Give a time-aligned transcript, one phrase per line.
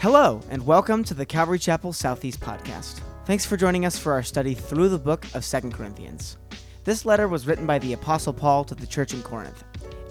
[0.00, 3.02] Hello, and welcome to the Calvary Chapel Southeast podcast.
[3.26, 6.38] Thanks for joining us for our study through the book of Second Corinthians.
[6.84, 9.62] This letter was written by the Apostle Paul to the church in Corinth.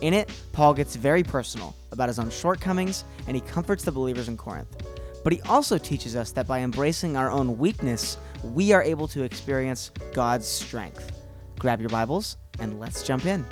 [0.01, 4.27] In it, Paul gets very personal about his own shortcomings and he comforts the believers
[4.27, 4.77] in Corinth.
[5.23, 9.23] But he also teaches us that by embracing our own weakness, we are able to
[9.23, 11.11] experience God's strength.
[11.57, 13.43] Grab your Bibles and let's jump in.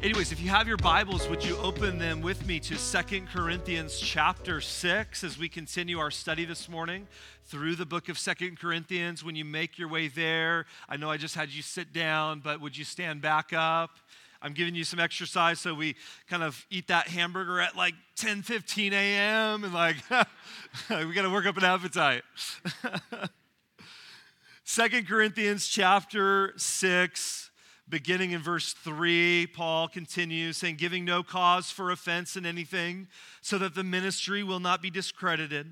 [0.00, 3.98] Anyways, if you have your Bibles, would you open them with me to Second Corinthians
[3.98, 7.08] chapter 6 as we continue our study this morning
[7.46, 9.24] through the book of Second Corinthians.
[9.24, 12.60] When you make your way there, I know I just had you sit down, but
[12.60, 13.90] would you stand back up?
[14.40, 15.96] I'm giving you some exercise so we
[16.28, 19.64] kind of eat that hamburger at like 10 15 a.m.
[19.64, 19.96] and like
[20.90, 22.22] we got to work up an appetite.
[24.62, 27.47] Second Corinthians chapter 6
[27.88, 33.08] beginning in verse 3, Paul continues saying, giving no cause for offense in anything,
[33.40, 35.66] so that the ministry will not be discredited,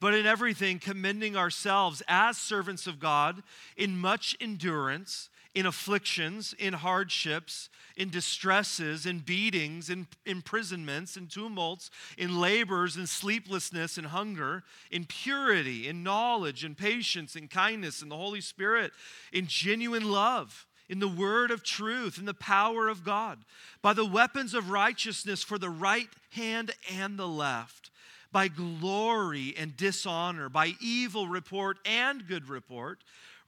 [0.00, 3.42] but in everything commending ourselves as servants of God
[3.76, 11.90] in much endurance, in afflictions, in hardships, in distresses, in beatings, in imprisonments, in tumults,
[12.18, 18.08] in labors, in sleeplessness, in hunger, in purity, in knowledge, in patience, in kindness, in
[18.08, 18.92] the Holy Spirit,
[19.32, 23.44] in genuine love in the word of truth, in the power of God,
[23.82, 27.90] by the weapons of righteousness for the right hand and the left,
[28.32, 32.98] by glory and dishonor, by evil report and good report,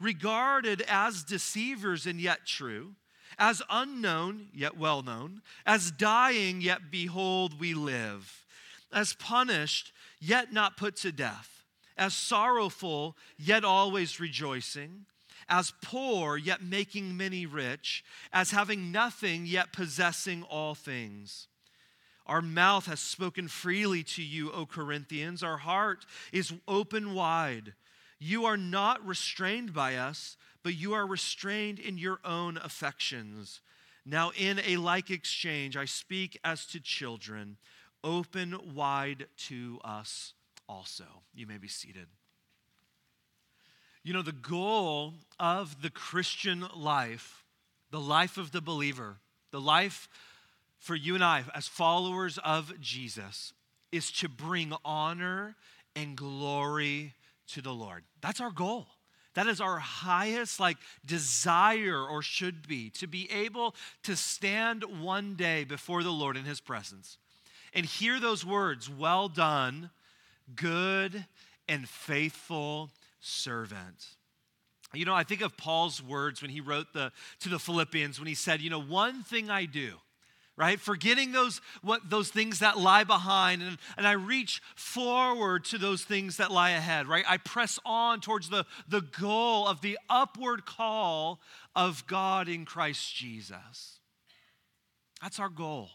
[0.00, 2.94] regarded as deceivers and yet true,
[3.38, 8.46] as unknown yet well known, as dying yet behold we live,
[8.92, 11.64] as punished yet not put to death,
[11.98, 15.04] as sorrowful yet always rejoicing
[15.48, 21.48] as poor, yet making many rich, as having nothing, yet possessing all things.
[22.26, 25.42] Our mouth has spoken freely to you, O Corinthians.
[25.42, 27.74] Our heart is open wide.
[28.18, 33.60] You are not restrained by us, but you are restrained in your own affections.
[34.04, 37.58] Now, in a like exchange, I speak as to children.
[38.02, 40.32] Open wide to us
[40.68, 41.04] also.
[41.34, 42.06] You may be seated.
[44.06, 47.42] You know, the goal of the Christian life,
[47.90, 49.16] the life of the believer,
[49.50, 50.08] the life
[50.78, 53.52] for you and I as followers of Jesus,
[53.90, 55.56] is to bring honor
[55.96, 57.14] and glory
[57.48, 58.04] to the Lord.
[58.20, 58.86] That's our goal.
[59.34, 63.74] That is our highest like desire or should be to be able
[64.04, 67.18] to stand one day before the Lord in his presence
[67.74, 69.90] and hear those words, well done,
[70.54, 71.26] good
[71.68, 72.90] and faithful
[73.20, 74.06] servant.
[74.94, 78.28] You know, I think of Paul's words when he wrote the, to the Philippians when
[78.28, 79.94] he said, You know, one thing I do,
[80.56, 80.80] right?
[80.80, 86.04] Forgetting those, what, those things that lie behind, and, and I reach forward to those
[86.04, 87.24] things that lie ahead, right?
[87.28, 91.40] I press on towards the, the goal of the upward call
[91.74, 93.98] of God in Christ Jesus.
[95.20, 95.90] That's our goal.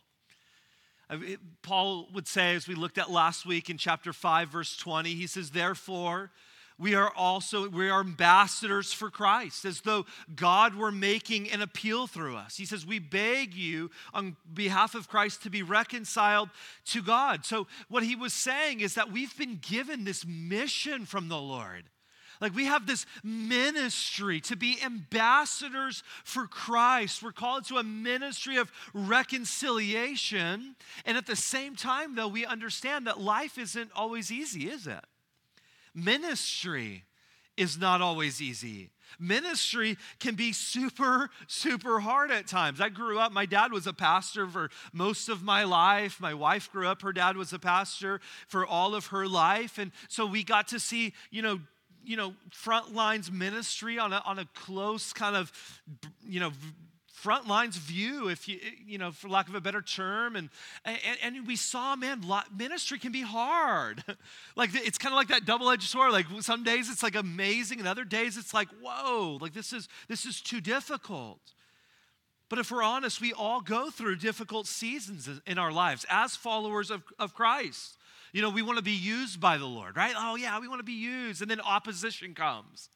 [1.10, 1.18] Uh,
[1.62, 5.28] Paul would say, as we looked at last week in chapter 5, verse 20, he
[5.28, 6.32] says, Therefore,
[6.82, 12.08] we are also we are ambassadors for Christ as though God were making an appeal
[12.08, 12.58] through us.
[12.58, 16.50] He says we beg you on behalf of Christ to be reconciled
[16.86, 17.46] to God.
[17.46, 21.84] So what he was saying is that we've been given this mission from the Lord.
[22.42, 27.22] Like we have this ministry to be ambassadors for Christ.
[27.22, 30.76] We're called to a ministry of reconciliation.
[31.06, 35.06] And at the same time, though, we understand that life isn't always easy, is it?
[35.94, 37.04] Ministry
[37.58, 38.90] is not always easy.
[39.20, 42.80] Ministry can be super, super hard at times.
[42.80, 46.20] I grew up, my dad was a pastor for most of my life.
[46.20, 49.78] My wife grew up, her dad was a pastor for all of her life.
[49.78, 51.60] And so we got to see, you know,
[52.04, 55.52] you know, front lines ministry on a, on a close kind of,
[56.26, 56.52] you know,
[57.22, 60.36] front lines view, if you, you know, for lack of a better term.
[60.36, 60.50] And,
[60.84, 62.26] and, and we saw, man,
[62.56, 64.04] ministry can be hard.
[64.56, 66.12] like it's kind of like that double-edged sword.
[66.12, 69.88] Like some days it's like amazing, and other days it's like, whoa, like this is
[70.08, 71.40] this is too difficult.
[72.50, 76.92] But if we're honest, we all go through difficult seasons in our lives as followers
[76.92, 77.98] of, of Christ.
[78.34, 80.14] You know, we want to be used by the Lord, right?
[80.18, 81.42] Oh, yeah, we want to be used.
[81.42, 82.90] And then opposition comes.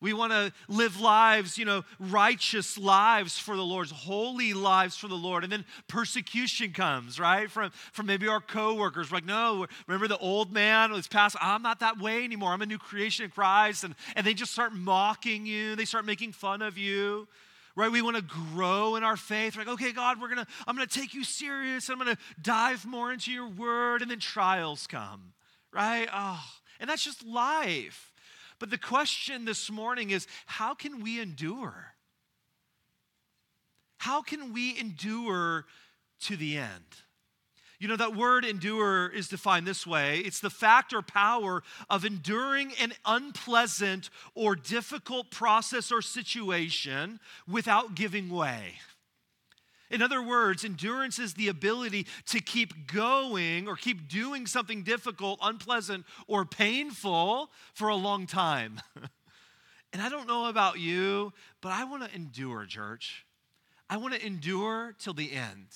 [0.00, 5.08] We want to live lives, you know, righteous lives for the Lord's holy lives for
[5.08, 5.42] the Lord.
[5.42, 7.50] And then persecution comes, right?
[7.50, 9.10] From, from maybe our coworkers.
[9.10, 12.52] We're like, no, remember the old man was past, I'm not that way anymore.
[12.52, 13.82] I'm a new creation in Christ.
[13.82, 15.74] And, and they just start mocking you.
[15.74, 17.26] They start making fun of you
[17.76, 17.92] right?
[17.92, 19.56] We want to grow in our faith.
[19.56, 21.88] We're like, okay, God, we're gonna, I'm gonna take you serious.
[21.88, 25.32] I'm gonna dive more into your word, and then trials come,
[25.72, 26.08] right?
[26.12, 26.44] Oh,
[26.80, 28.12] and that's just life.
[28.58, 31.94] But the question this morning is how can we endure?
[33.98, 35.66] How can we endure
[36.22, 36.84] to the end?
[37.80, 42.04] You know, that word endure is defined this way it's the fact or power of
[42.04, 48.74] enduring an unpleasant or difficult process or situation without giving way.
[49.90, 55.38] In other words, endurance is the ability to keep going or keep doing something difficult,
[55.42, 58.80] unpleasant, or painful for a long time.
[59.92, 61.32] and I don't know about you,
[61.62, 63.24] but I want to endure, church.
[63.88, 65.68] I want to endure till the end.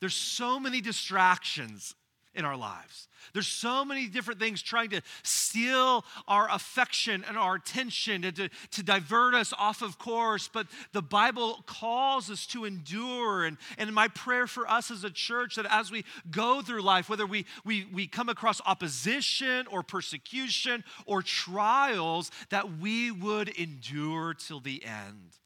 [0.00, 1.94] There's so many distractions
[2.36, 3.08] in our lives.
[3.32, 8.48] There's so many different things trying to steal our affection and our attention and to,
[8.72, 10.48] to divert us off of course.
[10.48, 13.44] But the Bible calls us to endure.
[13.44, 17.08] And, and my prayer for us as a church that as we go through life,
[17.08, 24.34] whether we, we, we come across opposition or persecution or trials, that we would endure
[24.34, 25.36] till the end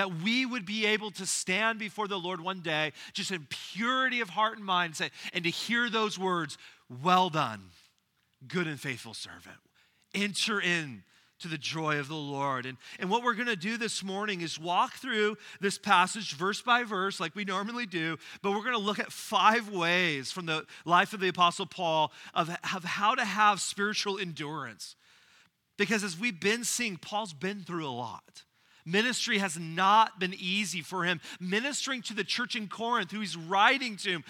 [0.00, 4.22] that we would be able to stand before the Lord one day, just in purity
[4.22, 6.56] of heart and mind, say, and to hear those words,
[7.02, 7.60] well done,
[8.48, 9.58] good and faithful servant.
[10.14, 11.02] Enter in
[11.40, 12.64] to the joy of the Lord.
[12.64, 16.62] And, and what we're going to do this morning is walk through this passage verse
[16.62, 20.46] by verse, like we normally do, but we're going to look at five ways from
[20.46, 24.96] the life of the Apostle Paul of, of how to have spiritual endurance.
[25.76, 28.44] Because as we've been seeing, Paul's been through a lot.
[28.84, 31.20] Ministry has not been easy for him.
[31.38, 34.22] Ministering to the church in Corinth, who he's writing to,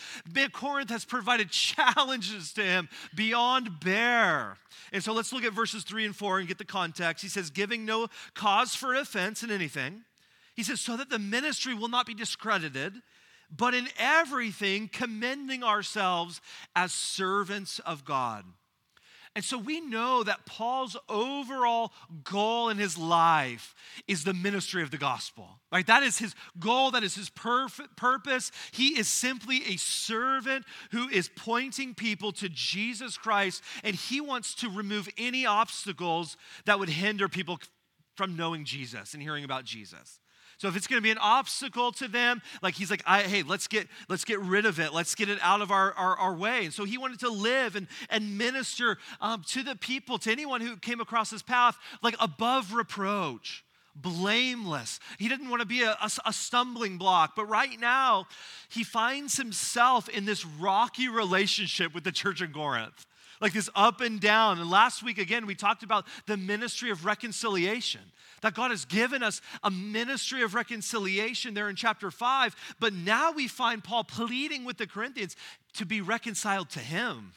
[0.53, 4.57] Corinth has provided challenges to him beyond bear.
[4.93, 7.23] And so let's look at verses three and four and get the context.
[7.23, 10.03] He says, giving no cause for offense in anything.
[10.55, 12.95] He says, so that the ministry will not be discredited,
[13.55, 16.41] but in everything commending ourselves
[16.77, 18.45] as servants of God.
[19.37, 21.93] And so we know that Paul's overall
[22.25, 23.75] goal in his life
[24.09, 25.61] is the ministry of the gospel.
[25.73, 25.87] Right?
[25.87, 28.53] That is his goal, that is his purpose.
[28.73, 34.55] He is simply a servant who is pointing people to Jesus Christ, and he wants
[34.57, 37.61] to remove any obstacles that would hinder people
[38.17, 40.20] from knowing Jesus and hearing about Jesus.
[40.61, 43.67] So if it's going to be an obstacle to them, like he's like, hey, let's
[43.67, 44.93] get let's get rid of it.
[44.93, 46.67] Let's get it out of our, our, our way.
[46.67, 50.61] And so he wanted to live and, and minister um, to the people, to anyone
[50.61, 53.65] who came across his path, like above reproach
[53.95, 55.01] blameless.
[55.19, 57.33] He didn't want to be a, a, a, stumbling block.
[57.35, 58.27] But right now,
[58.69, 63.07] he finds himself in this rocky relationship with the church in Corinth,
[63.41, 64.59] like this up and down.
[64.59, 68.03] And last week, again, we talked about the ministry of reconciliation
[68.43, 72.57] that God has given us a ministry of reconciliation there in chapter 5.
[72.79, 75.37] But now we find Paul pleading with the Corinthians
[75.75, 77.33] to be reconciled to him.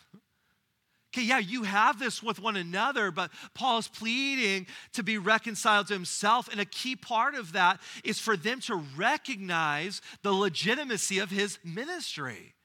[1.14, 5.88] Okay, yeah, you have this with one another, but Paul is pleading to be reconciled
[5.88, 6.50] to himself.
[6.52, 11.60] And a key part of that is for them to recognize the legitimacy of his
[11.64, 12.56] ministry,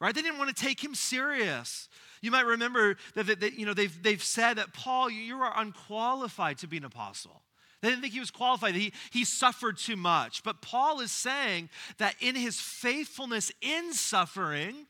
[0.00, 0.12] right?
[0.12, 1.88] They didn't want to take him serious.
[2.22, 5.52] You might remember that, that, that you know, they've, they've said that, Paul, you are
[5.54, 7.42] unqualified to be an apostle.
[7.82, 8.76] They didn't think he was qualified.
[8.76, 10.44] He, he suffered too much.
[10.44, 14.86] But Paul is saying that in his faithfulness in suffering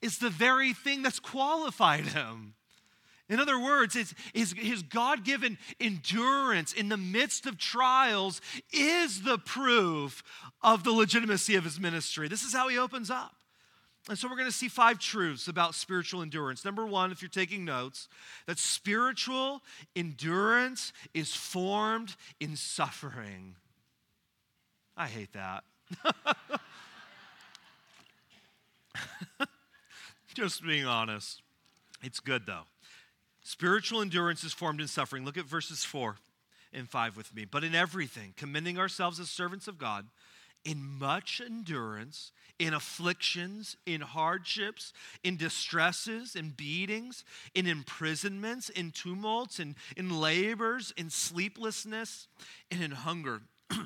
[0.00, 2.54] is the very thing that's qualified him.
[3.28, 8.40] In other words, his, his, his God given endurance in the midst of trials
[8.72, 10.22] is the proof
[10.62, 12.26] of the legitimacy of his ministry.
[12.26, 13.36] This is how he opens up.
[14.10, 16.64] And so we're going to see five truths about spiritual endurance.
[16.64, 18.08] Number one, if you're taking notes,
[18.46, 19.62] that spiritual
[19.94, 23.54] endurance is formed in suffering.
[24.96, 25.62] I hate that.
[30.34, 31.40] Just being honest.
[32.02, 32.64] It's good though.
[33.44, 35.24] Spiritual endurance is formed in suffering.
[35.24, 36.16] Look at verses four
[36.72, 37.44] and five with me.
[37.44, 40.06] But in everything, commending ourselves as servants of God,
[40.64, 44.92] in much endurance, in afflictions, in hardships,
[45.24, 47.24] in distresses, in beatings,
[47.54, 52.28] in imprisonments, in tumults, in, in labors, in sleeplessness,
[52.70, 53.42] and in hunger.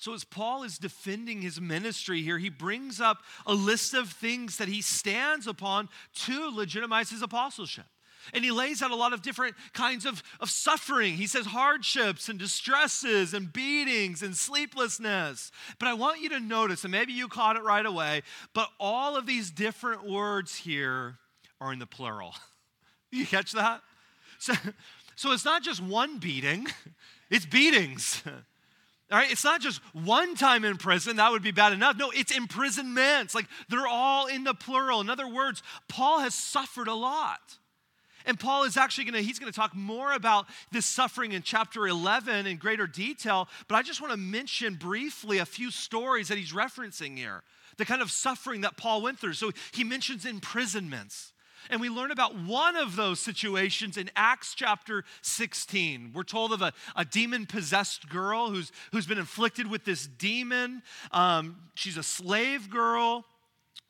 [0.00, 4.58] So, as Paul is defending his ministry here, he brings up a list of things
[4.58, 5.88] that he stands upon
[6.26, 7.86] to legitimize his apostleship.
[8.34, 11.14] And he lays out a lot of different kinds of, of suffering.
[11.14, 15.50] He says hardships and distresses and beatings and sleeplessness.
[15.78, 18.22] But I want you to notice, and maybe you caught it right away,
[18.54, 21.18] but all of these different words here
[21.60, 22.34] are in the plural.
[23.10, 23.82] you catch that?
[24.38, 24.54] So,
[25.16, 26.66] so it's not just one beating,
[27.30, 28.22] it's beatings.
[29.10, 31.96] All right, it's not just one time in prison, that would be bad enough.
[31.96, 33.34] No, it's imprisonments.
[33.34, 35.00] Like they're all in the plural.
[35.00, 37.57] In other words, Paul has suffered a lot.
[38.28, 41.42] And Paul is actually going to, he's going to talk more about this suffering in
[41.42, 43.48] chapter 11 in greater detail.
[43.68, 47.42] But I just want to mention briefly a few stories that he's referencing here,
[47.78, 49.32] the kind of suffering that Paul went through.
[49.32, 51.32] So he mentions imprisonments.
[51.70, 56.12] And we learn about one of those situations in Acts chapter 16.
[56.14, 60.82] We're told of a, a demon possessed girl who's, who's been inflicted with this demon.
[61.12, 63.24] Um, she's a slave girl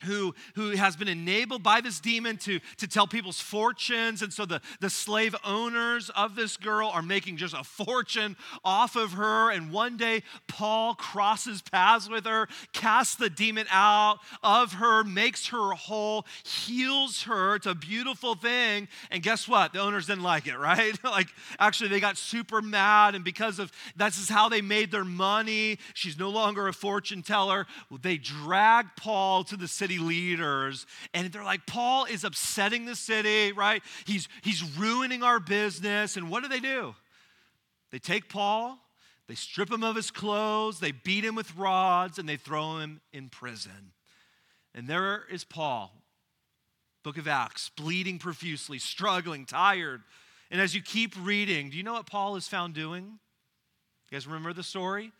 [0.04, 4.22] who, who has been enabled by this demon to, to tell people's fortunes.
[4.22, 8.96] And so the, the slave owners of this girl are making just a fortune off
[8.96, 9.50] of her.
[9.50, 15.48] And one day, Paul crosses paths with her, casts the demon out of her, makes
[15.48, 17.56] her whole, heals her.
[17.56, 18.88] It's a beautiful thing.
[19.10, 19.72] And guess what?
[19.72, 20.92] The owners didn't like it, right?
[21.04, 21.28] like,
[21.58, 23.14] actually, they got super mad.
[23.14, 27.22] And because of this is how they made their money, she's no longer a fortune
[27.22, 27.66] teller.
[28.02, 32.94] They dragged Paul to the city city leaders, and they're like, Paul is upsetting the
[32.94, 33.82] city, right?
[34.06, 36.16] He's, he's ruining our business.
[36.16, 36.94] And what do they do?
[37.90, 38.78] They take Paul,
[39.28, 43.00] they strip him of his clothes, they beat him with rods, and they throw him
[43.12, 43.92] in prison.
[44.74, 45.90] And there is Paul,
[47.02, 50.02] book of Acts, bleeding profusely, struggling, tired.
[50.50, 53.04] And as you keep reading, do you know what Paul is found doing?
[54.10, 55.12] You guys remember the story?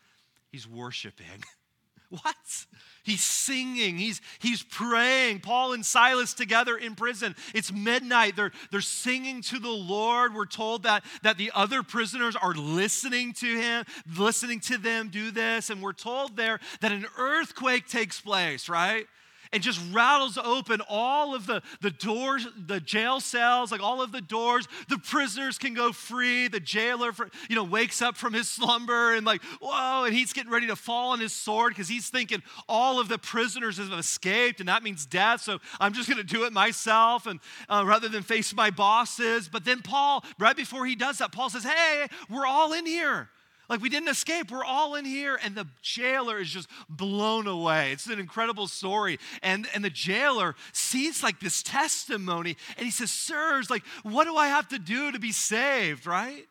[0.52, 1.26] He's worshiping.
[2.10, 2.66] What?
[3.02, 5.40] He's singing, he's, he's praying.
[5.40, 7.34] Paul and Silas together in prison.
[7.54, 8.36] It's midnight.
[8.36, 10.34] They're, they're singing to the Lord.
[10.34, 13.84] We're told that, that the other prisoners are listening to him,
[14.18, 15.70] listening to them do this.
[15.70, 19.06] And we're told there that an earthquake takes place, right?
[19.52, 24.12] And just rattles open all of the, the doors, the jail cells, like all of
[24.12, 24.67] the doors.
[24.88, 26.49] The prisoners can go free.
[26.49, 30.33] The jailer, for, you know, wakes up from his slumber and like, whoa, and he's
[30.33, 33.93] getting ready to fall on his sword because he's thinking all of the prisoners have
[33.93, 35.43] escaped and that means death.
[35.43, 39.49] So I'm just going to do it myself and uh, rather than face my bosses.
[39.49, 43.31] But then Paul, right before he does that, Paul says, hey, we're all in here.
[43.68, 44.50] Like we didn't escape.
[44.50, 45.38] We're all in here.
[45.42, 47.92] And the jailer is just blown away.
[47.92, 49.18] It's an incredible story.
[49.42, 54.37] And, and the jailer sees like this testimony and he says, Sirs, like, what do
[54.37, 56.46] I have to do to be saved, right?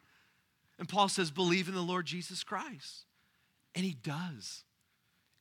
[0.77, 3.05] And Paul says, Believe in the Lord Jesus Christ.
[3.73, 4.63] And he does.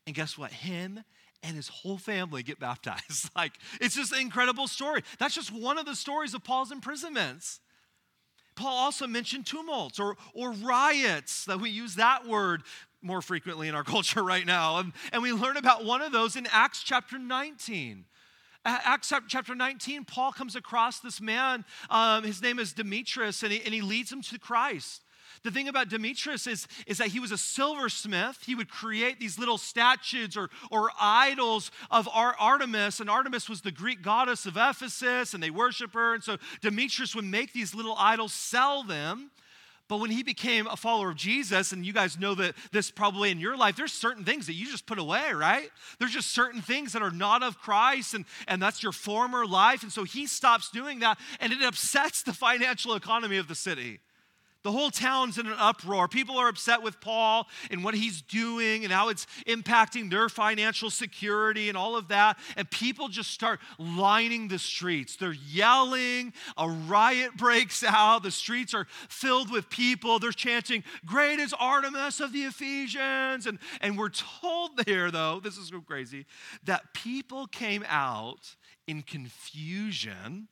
[0.06, 0.52] And guess what?
[0.52, 1.02] Him
[1.42, 3.30] and his whole family get baptized.
[3.37, 5.02] like, it's just an incredible story.
[5.18, 7.61] That's just one of the stories of Paul's imprisonments.
[8.57, 12.63] Paul also mentioned tumults or, or riots, that we use that word
[13.03, 14.79] more frequently in our culture right now.
[14.79, 18.05] And, and we learn about one of those in Acts chapter 19.
[18.65, 21.65] Acts chapter 19, Paul comes across this man.
[21.89, 25.05] Um, his name is Demetrius, and he, and he leads him to Christ.
[25.43, 28.38] The thing about Demetrius is, is that he was a silversmith.
[28.45, 33.73] He would create these little statues or, or idols of Artemis, and Artemis was the
[33.73, 36.14] Greek goddess of Ephesus, and they worship her.
[36.14, 39.31] And so Demetrius would make these little idols, sell them.
[39.88, 43.31] But when he became a follower of Jesus, and you guys know that this probably
[43.31, 45.71] in your life, there's certain things that you just put away, right?
[46.00, 49.85] There's just certain things that are not of Christ, and, and that's your former life.
[49.85, 54.00] And so he stops doing that, and it upsets the financial economy of the city.
[54.66, 56.08] The whole town's in an uproar.
[56.08, 60.90] People are upset with Paul and what he's doing and how it's impacting their financial
[60.90, 62.37] security and all of that.
[62.56, 65.14] And people just start lining the streets.
[65.14, 66.32] They're yelling.
[66.56, 68.25] A riot breaks out.
[68.25, 70.18] The streets are filled with people.
[70.18, 73.46] They're chanting, Great is Artemis of the Ephesians.
[73.46, 76.26] And, and we're told there, though, this is so crazy,
[76.64, 78.56] that people came out
[78.88, 80.49] in confusion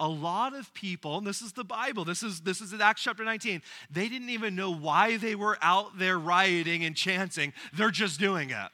[0.00, 3.24] a lot of people, and this is the Bible, this is, this is Acts chapter
[3.24, 7.52] 19, they didn't even know why they were out there rioting and chanting.
[7.72, 8.68] They're just doing it.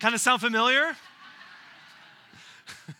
[0.00, 0.96] kind of sound familiar?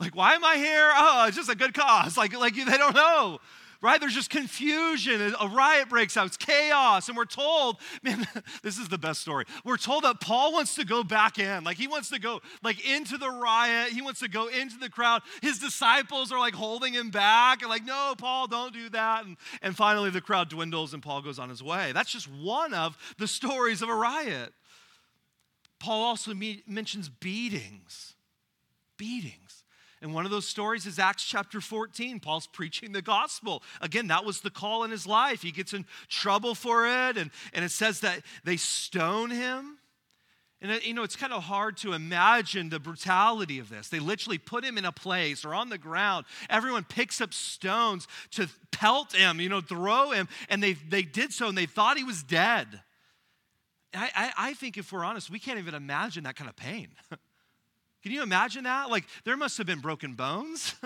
[0.00, 0.90] like, why am I here?
[0.94, 2.16] Oh, it's just a good cause.
[2.16, 3.38] Like, like they don't know
[3.80, 4.00] right?
[4.00, 5.34] There's just confusion.
[5.40, 6.26] A riot breaks out.
[6.26, 7.08] It's chaos.
[7.08, 8.26] And we're told, man,
[8.62, 9.44] this is the best story.
[9.64, 11.64] We're told that Paul wants to go back in.
[11.64, 13.92] Like he wants to go like into the riot.
[13.92, 15.22] He wants to go into the crowd.
[15.42, 19.24] His disciples are like holding him back and like, no, Paul, don't do that.
[19.24, 21.92] And, and finally the crowd dwindles and Paul goes on his way.
[21.92, 24.52] That's just one of the stories of a riot.
[25.78, 28.14] Paul also me- mentions beatings.
[28.96, 29.47] Beatings.
[30.00, 32.20] And one of those stories is Acts chapter 14.
[32.20, 33.62] Paul's preaching the gospel.
[33.80, 35.42] Again, that was the call in his life.
[35.42, 39.78] He gets in trouble for it, and, and it says that they stone him.
[40.60, 43.88] And uh, you know, it's kind of hard to imagine the brutality of this.
[43.88, 46.26] They literally put him in a place or on the ground.
[46.50, 51.32] Everyone picks up stones to pelt him, you know, throw him, and they, they did
[51.32, 52.82] so and they thought he was dead.
[53.94, 56.88] I, I, I think if we're honest, we can't even imagine that kind of pain.
[58.02, 58.90] Can you imagine that?
[58.90, 60.74] Like, there must have been broken bones.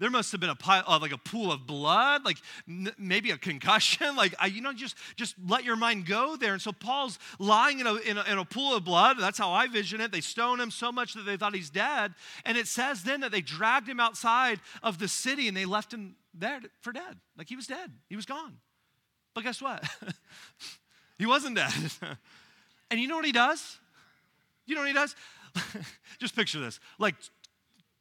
[0.00, 2.38] There must have been a pile, uh, like a pool of blood, like
[2.68, 3.98] n- maybe a concussion.
[4.18, 6.52] Like I, you know, just just let your mind go there.
[6.52, 9.16] And so Paul's lying in a, in a, in a pool of blood.
[9.18, 10.10] That's how I vision it.
[10.10, 12.14] They stone him so much that they thought he's dead.
[12.44, 15.92] And it says then that they dragged him outside of the city and they left
[15.92, 17.16] him there for dead.
[17.36, 17.92] Like he was dead.
[18.08, 18.56] He was gone.
[19.34, 19.84] But guess what?
[21.18, 21.72] he wasn't dead.
[22.90, 23.78] and you know what he does?
[24.66, 25.14] You know what he does?
[26.18, 26.80] just picture this.
[26.98, 27.14] Like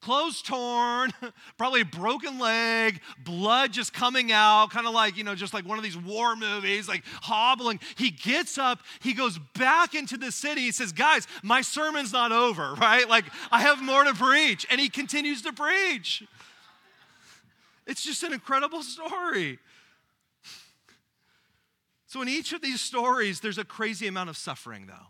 [0.01, 1.11] clothes torn,
[1.57, 5.65] probably a broken leg, blood just coming out, kind of like, you know, just like
[5.65, 7.79] one of these war movies, like hobbling.
[7.97, 10.61] He gets up, he goes back into the city.
[10.61, 13.07] He says, Guys, my sermon's not over, right?
[13.07, 14.65] Like, I have more to preach.
[14.69, 16.23] And he continues to preach.
[17.85, 19.59] It's just an incredible story.
[22.05, 25.07] So, in each of these stories, there's a crazy amount of suffering, though.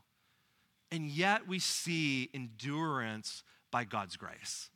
[0.92, 4.70] And yet, we see endurance by God's grace.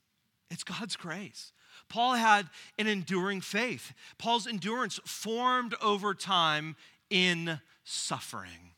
[0.49, 1.53] It's God's grace.
[1.87, 3.93] Paul had an enduring faith.
[4.17, 6.75] Paul's endurance formed over time
[7.09, 8.75] in suffering.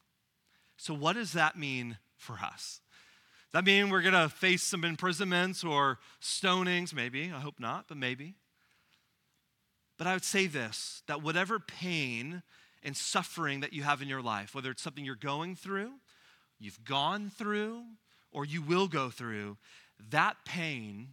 [0.77, 2.81] So, what does that mean for us?
[3.51, 6.93] Does that mean we're going to face some imprisonments or stonings?
[6.93, 7.31] Maybe.
[7.33, 8.35] I hope not, but maybe.
[9.97, 12.43] But I would say this that whatever pain
[12.83, 15.91] and suffering that you have in your life, whether it's something you're going through,
[16.63, 17.83] you've gone through,
[18.31, 19.57] or you will go through,
[20.09, 21.09] that pain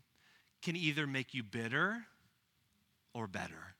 [0.63, 2.05] can either make you bitter
[3.15, 3.75] or better.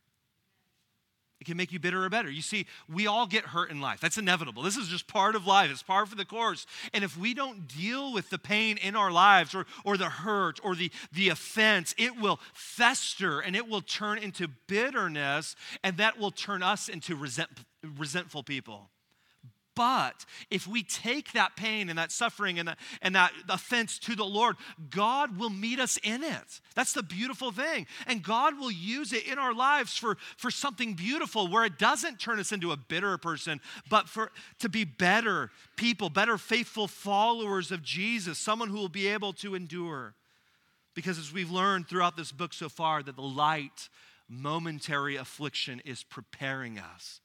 [1.41, 2.31] It can make you bitter or better.
[2.31, 3.99] You see, we all get hurt in life.
[3.99, 4.63] That's inevitable.
[4.63, 6.67] This is just part of life, it's part of the course.
[6.93, 10.61] And if we don't deal with the pain in our lives or, or the hurt
[10.63, 16.19] or the, the offense, it will fester and it will turn into bitterness, and that
[16.19, 17.49] will turn us into resent,
[17.97, 18.91] resentful people.
[19.81, 24.15] But if we take that pain and that suffering and that, and that offense to
[24.15, 24.57] the Lord,
[24.91, 26.61] God will meet us in it.
[26.75, 27.87] That's the beautiful thing.
[28.07, 32.21] And God will use it in our lives for, for something beautiful where it doesn't
[32.21, 37.73] turn us into a bitter person, but for to be better people, better faithful followers
[37.73, 40.13] of Jesus, someone who will be able to endure.
[40.95, 43.89] Because as we've learned throughout this book so far, that the light,
[44.29, 47.23] momentary affliction is preparing us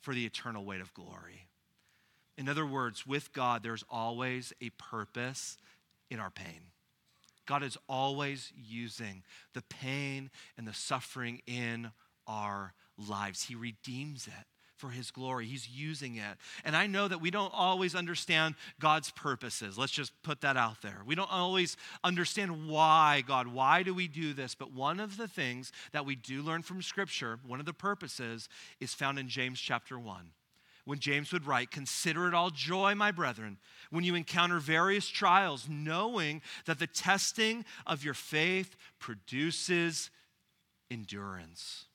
[0.00, 1.49] for the eternal weight of glory.
[2.40, 5.58] In other words, with God, there's always a purpose
[6.10, 6.62] in our pain.
[7.44, 11.90] God is always using the pain and the suffering in
[12.26, 13.42] our lives.
[13.42, 14.46] He redeems it
[14.78, 15.44] for His glory.
[15.44, 16.38] He's using it.
[16.64, 19.76] And I know that we don't always understand God's purposes.
[19.76, 21.02] Let's just put that out there.
[21.04, 24.54] We don't always understand why, God, why do we do this?
[24.54, 28.48] But one of the things that we do learn from Scripture, one of the purposes,
[28.80, 30.30] is found in James chapter 1
[30.84, 33.58] when James would write, Consider it all joy, my brethren,
[33.90, 40.10] when you encounter various trials, knowing that the testing of your faith produces
[40.90, 41.86] endurance.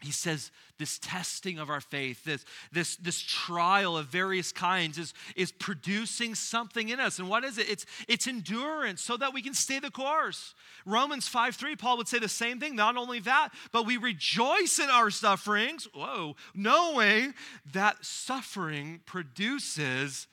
[0.00, 5.12] He says this testing of our faith, this, this, this trial of various kinds is,
[5.34, 7.18] is producing something in us.
[7.18, 7.68] And what is it?
[7.68, 10.54] It's, it's endurance so that we can stay the course.
[10.86, 12.76] Romans 5 3, Paul would say the same thing.
[12.76, 17.34] Not only that, but we rejoice in our sufferings, whoa, knowing
[17.72, 20.28] that suffering produces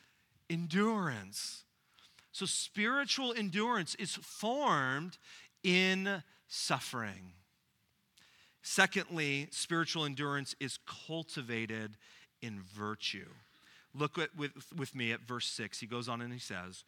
[0.48, 1.64] endurance.
[2.32, 5.18] So spiritual endurance is formed
[5.64, 7.34] in suffering.
[8.68, 11.98] Secondly, spiritual endurance is cultivated
[12.42, 13.28] in virtue.
[13.94, 15.80] Look with, with me at verse 6.
[15.80, 16.84] He goes on and he says,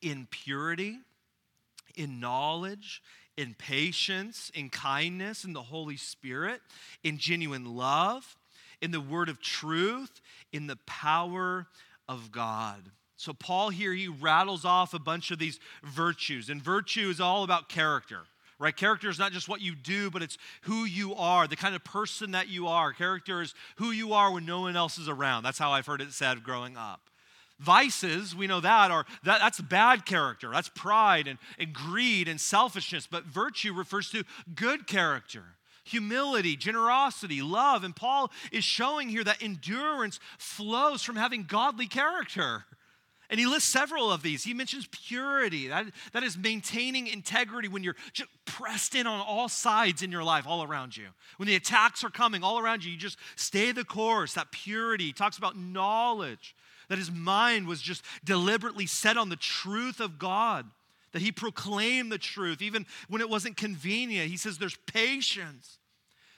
[0.00, 0.98] In purity,
[1.96, 3.02] in knowledge,
[3.36, 6.60] in patience, in kindness, in the Holy Spirit,
[7.02, 8.36] in genuine love,
[8.80, 10.20] in the word of truth,
[10.52, 11.66] in the power
[12.08, 12.92] of God.
[13.16, 17.42] So, Paul here, he rattles off a bunch of these virtues, and virtue is all
[17.42, 18.20] about character
[18.58, 18.76] right?
[18.76, 21.84] Character is not just what you do, but it's who you are, the kind of
[21.84, 22.92] person that you are.
[22.92, 25.42] Character is who you are when no one else is around.
[25.42, 27.00] That's how I've heard it said growing up.
[27.60, 30.50] Vices, we know that, are that, that's bad character.
[30.52, 33.06] That's pride and, and greed and selfishness.
[33.06, 35.44] But virtue refers to good character
[35.84, 37.84] humility, generosity, love.
[37.84, 42.64] And Paul is showing here that endurance flows from having godly character.
[43.30, 44.44] And he lists several of these.
[44.44, 45.68] He mentions purity.
[45.68, 50.22] That, that is maintaining integrity when you're just pressed in on all sides in your
[50.22, 51.06] life, all around you.
[51.38, 54.34] When the attacks are coming all around you, you just stay the course.
[54.34, 55.04] That purity.
[55.04, 56.54] He talks about knowledge.
[56.88, 60.66] that his mind was just deliberately set on the truth of God,
[61.12, 64.30] that he proclaimed the truth even when it wasn't convenient.
[64.30, 65.78] He says there's patience.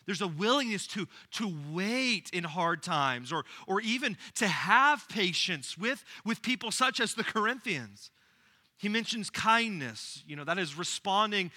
[0.06, 5.76] There's a willingness to, to wait in hard times or, or even to have patience
[5.76, 8.10] with, with people such as the Corinthians.
[8.78, 11.50] He mentions kindness, you know, that is responding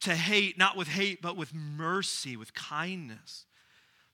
[0.00, 3.46] to hate, not with hate, but with mercy, with kindness.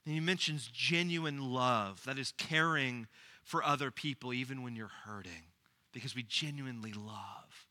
[0.05, 3.09] And he mentions genuine love, that is caring
[3.43, 5.51] for other people even when you're hurting,
[5.93, 7.67] because we genuinely love.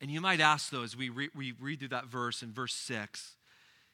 [0.00, 2.72] And you might ask, though, as we, re- we read through that verse in verse
[2.72, 3.36] 6,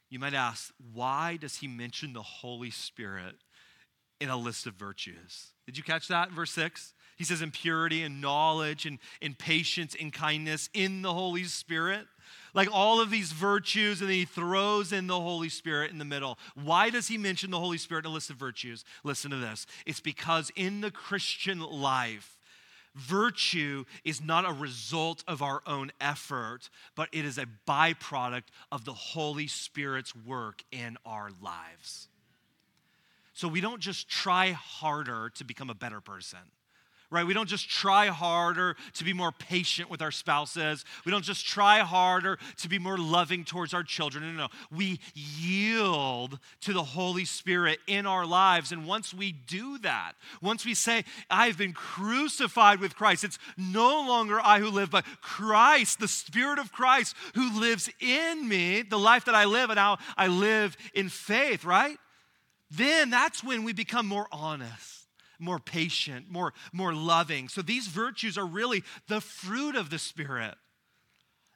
[0.08, 3.36] you might ask, why does he mention the Holy Spirit
[4.20, 5.52] in a list of virtues?
[5.66, 6.94] Did you catch that in verse 6?
[7.16, 12.06] He says, in purity and knowledge and in patience and kindness in the Holy Spirit.
[12.54, 16.04] Like all of these virtues, and then he throws in the Holy Spirit in the
[16.04, 16.38] middle.
[16.54, 18.84] Why does he mention the Holy Spirit in a list of virtues?
[19.02, 19.66] Listen to this.
[19.86, 22.35] It's because in the Christian life,
[22.96, 28.86] Virtue is not a result of our own effort, but it is a byproduct of
[28.86, 32.08] the Holy Spirit's work in our lives.
[33.34, 36.38] So we don't just try harder to become a better person
[37.10, 37.26] right?
[37.26, 40.84] We don't just try harder to be more patient with our spouses.
[41.04, 44.24] We don't just try harder to be more loving towards our children.
[44.24, 44.48] No, no, no.
[44.76, 48.72] We yield to the Holy Spirit in our lives.
[48.72, 54.06] And once we do that, once we say, I've been crucified with Christ, it's no
[54.06, 58.98] longer I who live, but Christ, the Spirit of Christ who lives in me, the
[58.98, 61.98] life that I live, and now I live in faith, right?
[62.70, 64.95] Then that's when we become more honest
[65.38, 67.48] more patient, more, more loving.
[67.48, 70.54] So these virtues are really the fruit of the Spirit.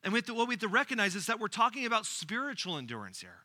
[0.02, 3.20] And we to, what we have to recognize is that we're talking about spiritual endurance
[3.20, 3.44] here,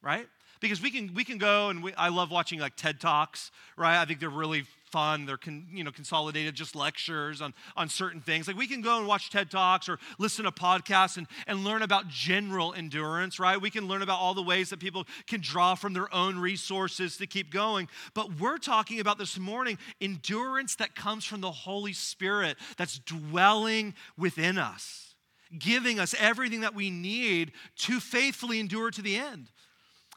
[0.00, 0.28] right?
[0.60, 4.00] Because we can we can go and we, I love watching like TED talks, right?
[4.00, 5.26] I think they're really fun.
[5.26, 8.46] They're con, you know consolidated just lectures on, on certain things.
[8.46, 11.82] Like we can go and watch TED Talks or listen to podcasts and, and learn
[11.82, 13.60] about general endurance, right?
[13.60, 17.16] We can learn about all the ways that people can draw from their own resources
[17.18, 17.88] to keep going.
[18.14, 23.94] But we're talking about this morning endurance that comes from the Holy Spirit that's dwelling
[24.16, 25.14] within us,
[25.58, 29.50] giving us everything that we need to faithfully endure to the end.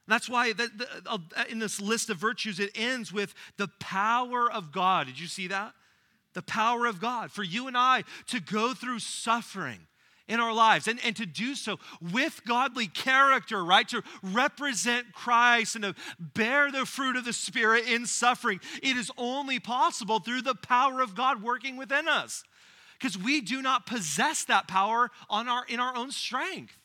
[0.10, 1.18] That's why the, the, uh,
[1.50, 5.08] in this list of virtues, it ends with the power of God.
[5.08, 5.74] Did you see that?
[6.34, 9.80] The power of God for you and I to go through suffering
[10.28, 11.80] in our lives and, and to do so
[12.14, 13.88] with godly character, right?
[13.90, 18.60] To represent Christ and to bear the fruit of the Spirit in suffering.
[18.82, 22.44] It is only possible through the power of God working within us
[23.00, 26.78] because we do not possess that power on our, in our own strength.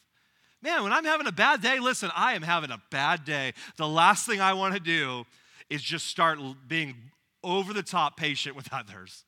[0.64, 3.52] Man, when I'm having a bad day, listen, I am having a bad day.
[3.76, 5.26] The last thing I want to do
[5.68, 6.94] is just start being
[7.42, 9.26] over the top patient with others.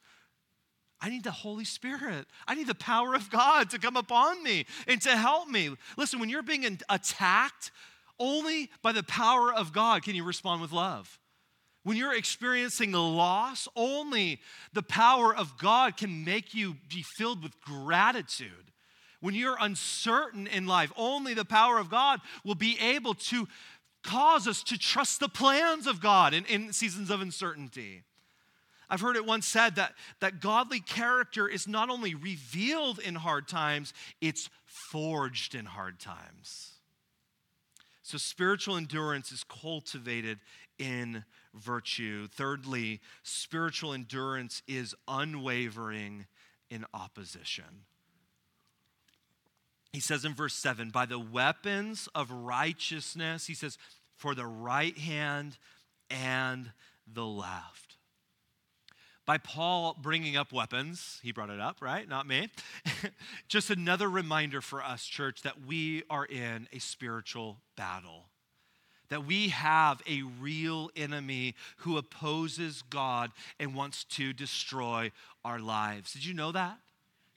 [0.98, 2.24] I need the Holy Spirit.
[2.48, 5.72] I need the power of God to come upon me and to help me.
[5.98, 7.70] Listen, when you're being attacked,
[8.18, 11.18] only by the power of God can you respond with love.
[11.82, 14.40] When you're experiencing loss, only
[14.72, 18.72] the power of God can make you be filled with gratitude.
[19.20, 23.48] When you're uncertain in life, only the power of God will be able to
[24.02, 28.02] cause us to trust the plans of God in, in seasons of uncertainty.
[28.88, 33.48] I've heard it once said that, that godly character is not only revealed in hard
[33.48, 36.74] times, it's forged in hard times.
[38.02, 40.38] So spiritual endurance is cultivated
[40.78, 41.24] in
[41.54, 42.28] virtue.
[42.28, 46.26] Thirdly, spiritual endurance is unwavering
[46.70, 47.64] in opposition.
[49.96, 53.78] He says in verse 7 by the weapons of righteousness, he says,
[54.14, 55.56] for the right hand
[56.10, 56.70] and
[57.10, 57.96] the left.
[59.24, 62.06] By Paul bringing up weapons, he brought it up, right?
[62.06, 62.50] Not me.
[63.48, 68.26] Just another reminder for us, church, that we are in a spiritual battle
[69.08, 73.30] that we have a real enemy who opposes God
[73.60, 75.12] and wants to destroy
[75.44, 76.12] our lives.
[76.12, 76.80] Did you know that?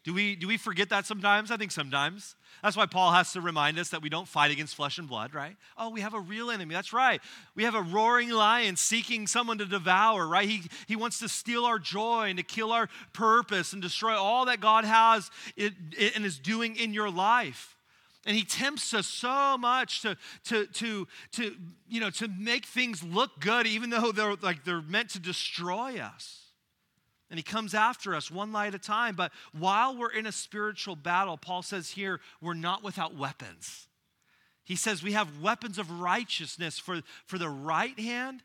[0.06, 1.52] Do we, do we forget that sometimes?
[1.52, 2.36] I think sometimes.
[2.64, 5.34] That's why Paul has to remind us that we don't fight against flesh and blood,
[5.34, 5.58] right?
[5.78, 6.74] Oh, we have a real enemy.
[6.74, 7.22] That's right.
[7.54, 10.48] We have a roaring lion seeking someone to devour, right?
[10.48, 14.46] He, he wants to steal our joy and to kill our purpose and destroy all
[14.46, 17.76] that God has it, it, and is doing in your life.
[18.26, 21.56] And he tempts us so much to, to, to, to,
[21.90, 26.00] you know, to make things look good, even though they're like they're meant to destroy
[26.00, 26.49] us
[27.30, 29.16] and he comes after us one lie at a time.
[29.16, 33.88] But while we're in a spiritual battle, Paul says here, we're not without weapons.
[34.64, 38.42] He says we have weapons of righteousness for, for the right hand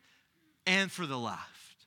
[0.65, 1.85] and for the left.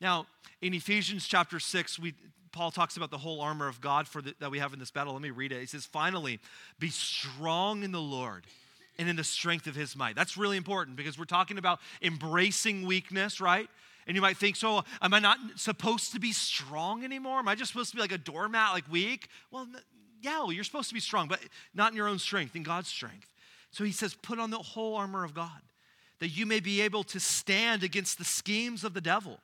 [0.00, 0.26] Now,
[0.60, 2.14] in Ephesians chapter 6, we,
[2.52, 4.90] Paul talks about the whole armor of God for the, that we have in this
[4.90, 5.12] battle.
[5.12, 5.60] Let me read it.
[5.60, 6.40] He says, Finally,
[6.78, 8.44] be strong in the Lord
[8.98, 10.16] and in the strength of his might.
[10.16, 13.68] That's really important because we're talking about embracing weakness, right?
[14.08, 17.38] And you might think, so am I not supposed to be strong anymore?
[17.38, 19.28] Am I just supposed to be like a doormat, like weak?
[19.50, 19.68] Well,
[20.22, 21.40] yeah, well, you're supposed to be strong, but
[21.74, 23.32] not in your own strength, in God's strength.
[23.70, 25.60] So he says, put on the whole armor of God
[26.20, 29.38] that you may be able to stand against the schemes of the devil.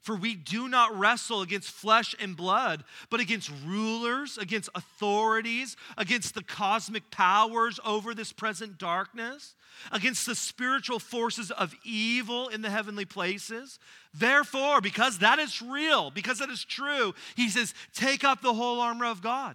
[0.00, 6.34] For we do not wrestle against flesh and blood, but against rulers, against authorities, against
[6.34, 9.54] the cosmic powers over this present darkness,
[9.92, 13.78] against the spiritual forces of evil in the heavenly places.
[14.14, 18.80] Therefore, because that is real, because that is true, he says, take up the whole
[18.80, 19.54] armor of God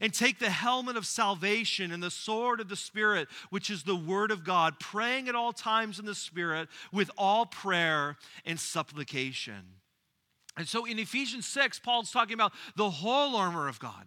[0.00, 3.96] and take the helmet of salvation and the sword of the Spirit, which is the
[3.96, 9.62] Word of God, praying at all times in the Spirit with all prayer and supplication.
[10.56, 14.06] And so in Ephesians 6, Paul's talking about the whole armor of God.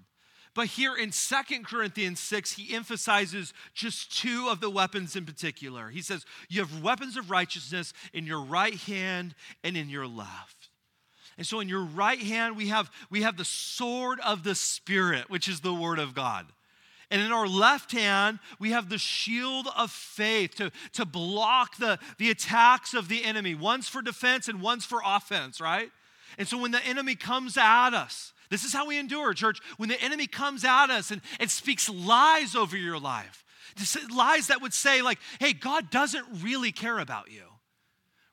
[0.56, 5.90] But here in Second Corinthians 6, he emphasizes just two of the weapons in particular.
[5.90, 10.59] He says, You have weapons of righteousness in your right hand and in your left.
[11.40, 15.30] And so in your right hand, we have, we have the sword of the Spirit,
[15.30, 16.46] which is the Word of God.
[17.10, 21.98] And in our left hand, we have the shield of faith to, to block the,
[22.18, 23.56] the attacks of the enemy.
[23.56, 25.90] One's for defense and one's for offense, right?
[26.38, 29.60] And so when the enemy comes at us, this is how we endure, church.
[29.78, 33.46] When the enemy comes at us and, and speaks lies over your life,
[34.14, 37.44] lies that would say, like, hey, God doesn't really care about you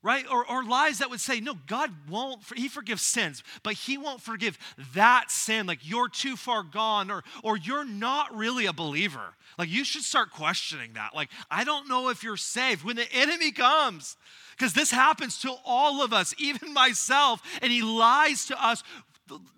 [0.06, 0.24] right?
[0.30, 4.20] Or, or lies that would say, no, God won't, He forgives sins, but He won't
[4.20, 4.56] forgive
[4.94, 5.66] that sin.
[5.66, 9.34] Like you're too far gone, or, or you're not really a believer.
[9.58, 11.10] Like you should start questioning that.
[11.12, 12.84] Like, I don't know if you're saved.
[12.84, 14.16] When the enemy comes,
[14.56, 18.84] because this happens to all of us, even myself, and he lies to us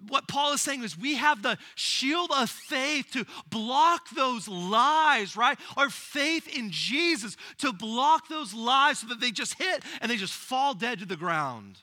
[0.09, 5.37] what Paul is saying is we have the shield of faith to block those lies,
[5.37, 5.59] right?
[5.77, 10.17] Our faith in Jesus to block those lies so that they just hit and they
[10.17, 11.79] just fall dead to the ground.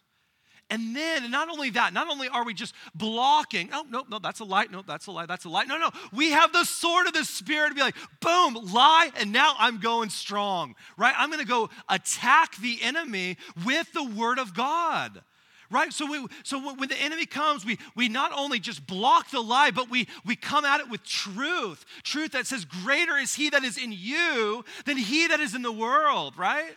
[0.71, 4.17] And then, and not only that, not only are we just blocking, oh, no, no,
[4.17, 5.67] that's a light, no, that's a light, that's a light.
[5.67, 9.32] No, no, we have the sword of the Spirit to be like, boom, lie, and
[9.32, 11.13] now I'm going strong, right?
[11.15, 15.21] I'm gonna go attack the enemy with the word of God
[15.69, 15.91] right?
[15.91, 19.71] So we, so when the enemy comes we, we not only just block the lie
[19.71, 21.86] but we, we come at it with truth.
[22.04, 25.62] Truth that says greater is he that is in you than he that is in
[25.62, 26.73] the world right?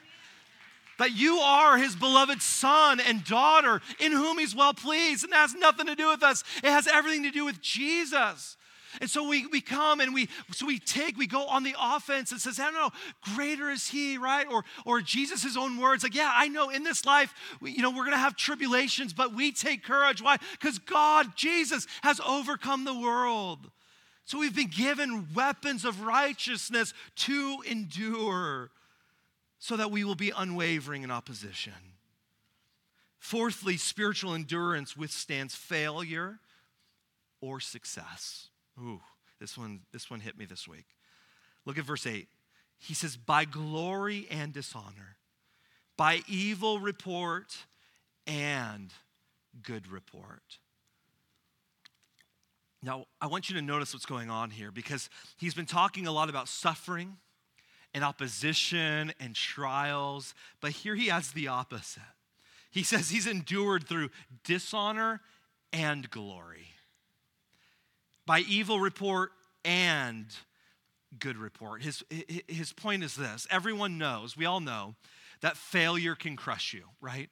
[0.98, 5.38] That you are his beloved son and daughter in whom he's well pleased and that
[5.38, 6.44] has nothing to do with us.
[6.58, 8.57] It has everything to do with jesus
[9.00, 12.32] and so we, we come and we so we take, we go on the offense
[12.32, 12.90] and says, I don't know,
[13.34, 14.46] greater is he, right?
[14.50, 17.90] Or or Jesus' own words, like, yeah, I know in this life, we, you know,
[17.90, 20.22] we're gonna have tribulations, but we take courage.
[20.22, 20.38] Why?
[20.52, 23.70] Because God, Jesus, has overcome the world.
[24.24, 28.70] So we've been given weapons of righteousness to endure
[29.58, 31.72] so that we will be unwavering in opposition.
[33.18, 36.40] Fourthly, spiritual endurance withstands failure
[37.40, 38.48] or success.
[38.80, 39.00] Ooh,
[39.40, 40.86] this one, this one hit me this week.
[41.64, 42.28] Look at verse 8.
[42.78, 45.16] He says, By glory and dishonor,
[45.96, 47.56] by evil report
[48.26, 48.92] and
[49.62, 50.58] good report.
[52.82, 56.12] Now, I want you to notice what's going on here because he's been talking a
[56.12, 57.16] lot about suffering
[57.92, 62.02] and opposition and trials, but here he has the opposite.
[62.70, 64.10] He says he's endured through
[64.44, 65.20] dishonor
[65.72, 66.68] and glory
[68.28, 69.30] by evil report
[69.64, 70.26] and
[71.18, 71.82] good report.
[71.82, 72.04] His,
[72.46, 74.94] his point is this everyone knows, we all know,
[75.40, 77.30] that failure can crush you, right?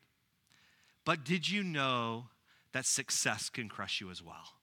[1.04, 2.28] But did you know
[2.72, 4.55] that success can crush you as well?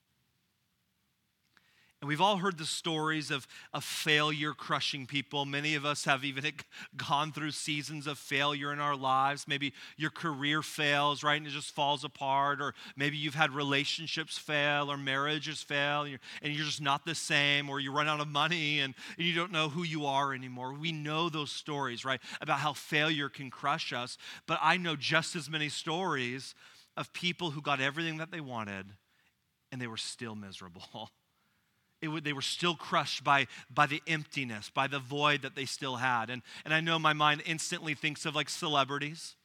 [2.03, 5.45] And we've all heard the stories of, of failure crushing people.
[5.45, 6.43] Many of us have even
[6.97, 9.47] gone through seasons of failure in our lives.
[9.47, 12.59] Maybe your career fails, right, and it just falls apart.
[12.59, 17.05] Or maybe you've had relationships fail or marriages fail, and you're, and you're just not
[17.05, 17.69] the same.
[17.69, 20.73] Or you run out of money and, and you don't know who you are anymore.
[20.73, 24.17] We know those stories, right, about how failure can crush us.
[24.45, 26.53] But I know just as many stories
[26.97, 28.87] of people who got everything that they wanted
[29.71, 31.09] and they were still miserable.
[32.07, 35.97] Would, they were still crushed by, by the emptiness, by the void that they still
[35.97, 36.29] had.
[36.29, 39.35] And, and I know my mind instantly thinks of like celebrities.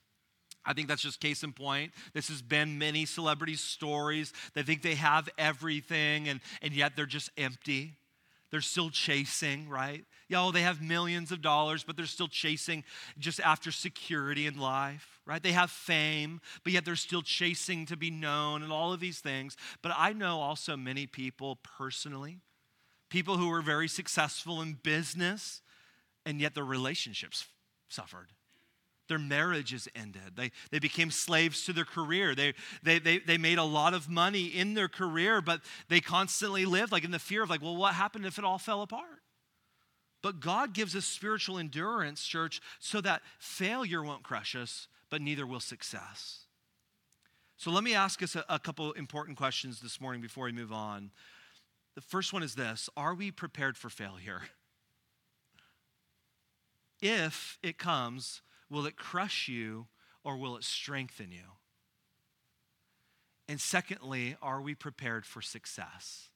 [0.64, 1.92] I think that's just case in point.
[2.12, 4.32] This has been many celebrities' stories.
[4.54, 7.94] They think they have everything, and, and yet they're just empty.
[8.50, 10.04] They're still chasing, right?
[10.28, 12.84] Yeah, oh, they have millions of dollars, but they're still chasing
[13.18, 15.42] just after security in life, right?
[15.42, 19.20] They have fame, but yet they're still chasing to be known and all of these
[19.20, 19.56] things.
[19.82, 22.40] But I know also many people personally,
[23.08, 25.62] people who were very successful in business,
[26.26, 27.46] and yet their relationships
[27.88, 28.28] suffered
[29.08, 30.36] their marriages ended.
[30.36, 32.34] They, they became slaves to their career.
[32.34, 36.64] They, they, they, they made a lot of money in their career, but they constantly
[36.64, 39.22] lived like in the fear of like, well, what happened if it all fell apart?
[40.22, 45.46] But God gives us spiritual endurance, church, so that failure won't crush us, but neither
[45.46, 46.40] will success.
[47.56, 50.72] So let me ask us a, a couple important questions this morning before we move
[50.72, 51.10] on.
[51.98, 54.42] The first one is this Are we prepared for failure?
[57.02, 59.88] If it comes, Will it crush you
[60.22, 61.56] or will it strengthen you?
[63.48, 66.28] And secondly, are we prepared for success?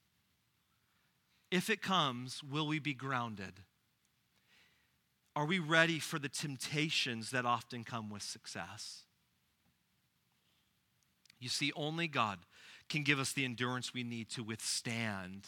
[1.49, 3.61] If it comes, will we be grounded?
[5.33, 9.03] Are we ready for the temptations that often come with success?
[11.39, 12.39] You see, only God
[12.93, 15.47] can give us the endurance we need to withstand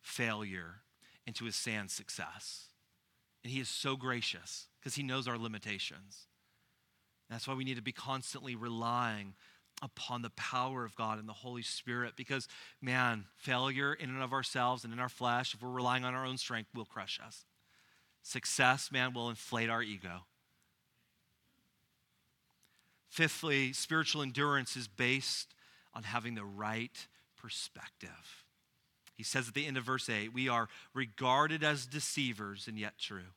[0.00, 0.82] failure
[1.28, 2.66] and to withstand success.
[3.44, 6.26] And He is so gracious because He knows our limitations.
[7.30, 9.34] That's why we need to be constantly relying
[9.80, 12.48] upon the power of God and the Holy Spirit because,
[12.82, 16.26] man, failure in and of ourselves and in our flesh, if we're relying on our
[16.26, 17.44] own strength, will crush us.
[18.24, 20.24] Success, man, will inflate our ego.
[23.08, 25.54] Fifthly, spiritual endurance is based
[25.94, 28.44] on having the right perspective.
[29.14, 32.98] He says at the end of verse 8, we are regarded as deceivers and yet
[32.98, 33.32] true,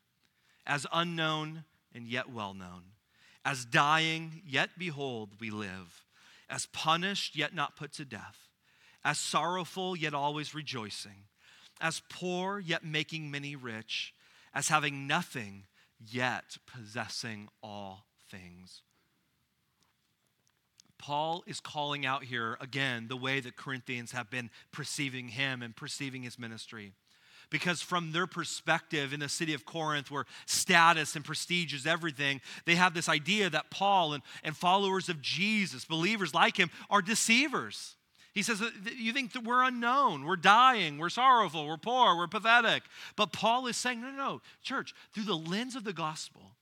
[0.65, 2.83] as unknown and yet well known,
[3.43, 6.05] as dying, yet behold, we live,
[6.49, 8.49] as punished, yet not put to death,
[9.03, 11.23] as sorrowful, yet always rejoicing,
[11.79, 14.13] as poor, yet making many rich,
[14.53, 15.65] as having nothing,
[15.99, 18.83] yet possessing all things.
[21.01, 25.75] Paul is calling out here again the way that Corinthians have been perceiving him and
[25.75, 26.93] perceiving his ministry.
[27.49, 32.39] Because from their perspective in the city of Corinth, where status and prestige is everything,
[32.65, 37.01] they have this idea that Paul and, and followers of Jesus, believers like him, are
[37.01, 37.97] deceivers.
[38.33, 38.63] He says,
[38.97, 42.83] You think that we're unknown, we're dying, we're sorrowful, we're poor, we're pathetic.
[43.17, 46.55] But Paul is saying, No, no, no, church, through the lens of the gospel,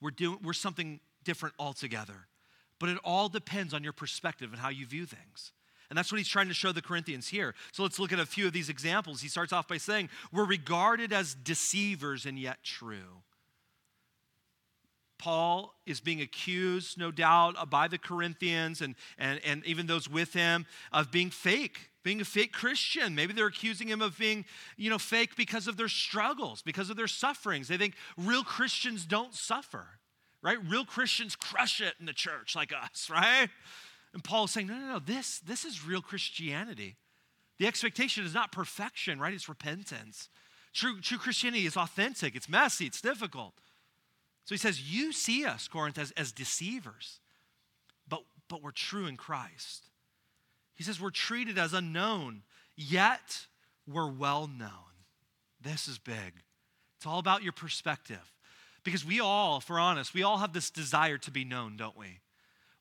[0.00, 2.26] we're, doing, we're something different altogether.
[2.80, 5.52] But it all depends on your perspective and how you view things.
[5.90, 7.54] And that's what he's trying to show the Corinthians here.
[7.72, 9.20] So let's look at a few of these examples.
[9.20, 13.22] He starts off by saying, We're regarded as deceivers and yet true.
[15.18, 20.32] Paul is being accused, no doubt, by the Corinthians and, and, and even those with
[20.32, 23.14] him of being fake, being a fake Christian.
[23.14, 24.46] Maybe they're accusing him of being,
[24.78, 27.68] you know, fake because of their struggles, because of their sufferings.
[27.68, 29.99] They think real Christians don't suffer
[30.42, 30.58] right?
[30.68, 33.48] Real Christians crush it in the church like us, right?
[34.12, 36.96] And Paul's saying, no, no, no, this, this is real Christianity.
[37.58, 39.34] The expectation is not perfection, right?
[39.34, 40.28] It's repentance.
[40.72, 43.54] True, true Christianity is authentic, it's messy, it's difficult.
[44.44, 47.20] So he says, You see us, Corinth, as, as deceivers,
[48.08, 49.84] but, but we're true in Christ.
[50.74, 52.42] He says, We're treated as unknown,
[52.76, 53.46] yet
[53.86, 54.70] we're well known.
[55.60, 56.34] This is big.
[56.96, 58.32] It's all about your perspective.
[58.84, 61.96] Because we all, if we're honest, we all have this desire to be known, don't
[61.96, 62.20] we?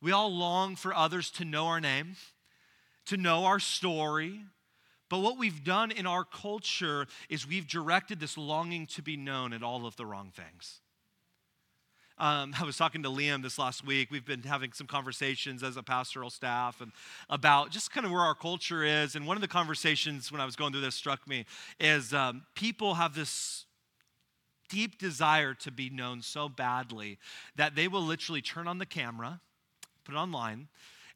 [0.02, 2.16] We all long for others to know our name,
[3.08, 4.42] to know our story.
[5.10, 9.54] But what we've done in our culture is we've directed this longing to be known
[9.54, 10.80] at all of the wrong things.
[12.20, 14.12] Um, I was talking to Liam this last week.
[14.12, 16.92] We've been having some conversations as a pastoral staff and
[17.30, 19.16] about just kind of where our culture is.
[19.16, 21.46] And one of the conversations when I was going through this struck me
[21.80, 23.66] is um, people have this
[24.70, 27.17] deep desire to be known so badly
[27.55, 29.41] that they will literally turn on the camera,
[30.05, 30.67] put it online,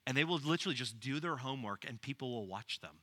[0.05, 2.97] and they will literally just do their homework and people will watch them.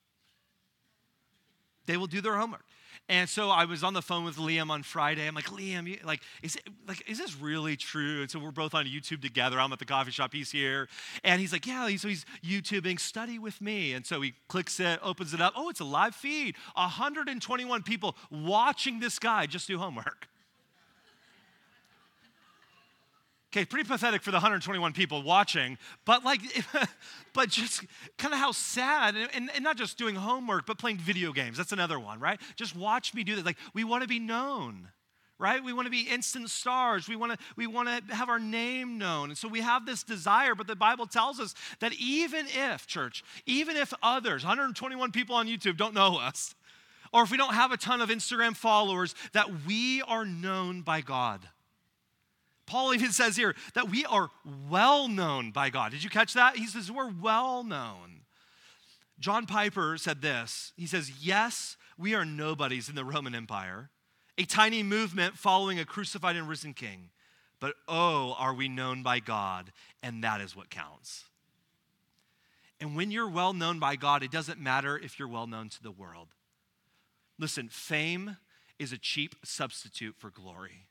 [1.86, 2.64] They will do their homework.
[3.08, 5.26] And so I was on the phone with Liam on Friday.
[5.26, 8.20] I'm like, Liam, you, like, is it, like, is this really true?
[8.20, 9.58] And so we're both on YouTube together.
[9.58, 10.32] I'm at the coffee shop.
[10.32, 10.88] He's here,
[11.24, 11.88] and he's like, yeah.
[11.96, 13.94] So he's YouTubing, study with me.
[13.94, 15.54] And so he clicks it, opens it up.
[15.56, 16.54] Oh, it's a live feed.
[16.74, 20.28] 121 people watching this guy just do homework.
[23.52, 26.40] Okay, pretty pathetic for the 121 people watching, but like,
[27.32, 27.84] but just
[28.16, 31.56] kind of how sad, and, and, not just doing homework, but playing video games.
[31.56, 32.40] That's another one, right?
[32.54, 33.44] Just watch me do this.
[33.44, 34.86] Like, we want to be known,
[35.36, 35.64] right?
[35.64, 37.08] We want to be instant stars.
[37.08, 40.04] We want to we want to have our name known, and so we have this
[40.04, 40.54] desire.
[40.54, 45.48] But the Bible tells us that even if church, even if others, 121 people on
[45.48, 46.54] YouTube, don't know us,
[47.12, 51.00] or if we don't have a ton of Instagram followers, that we are known by
[51.00, 51.40] God.
[52.70, 54.30] Paul even says here that we are
[54.70, 55.90] well known by God.
[55.90, 56.54] Did you catch that?
[56.54, 58.20] He says we're well known.
[59.18, 63.90] John Piper said this He says, Yes, we are nobodies in the Roman Empire,
[64.38, 67.10] a tiny movement following a crucified and risen king.
[67.58, 71.24] But oh, are we known by God, and that is what counts.
[72.80, 75.82] And when you're well known by God, it doesn't matter if you're well known to
[75.82, 76.28] the world.
[77.36, 78.36] Listen, fame
[78.78, 80.86] is a cheap substitute for glory.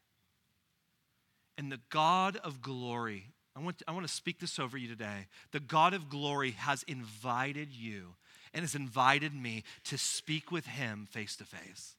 [1.59, 4.87] And the God of glory, I want, to, I want to speak this over you
[4.87, 5.27] today.
[5.51, 8.15] The God of glory has invited you
[8.53, 11.97] and has invited me to speak with him face to face,